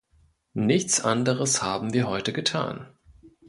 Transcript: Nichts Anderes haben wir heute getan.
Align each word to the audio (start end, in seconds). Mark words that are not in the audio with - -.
Nichts 0.55 1.01
Anderes 1.05 1.61
haben 1.61 1.93
wir 1.93 2.07
heute 2.07 2.33
getan. 2.33 2.87